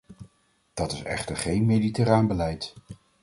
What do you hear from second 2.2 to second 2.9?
beleid.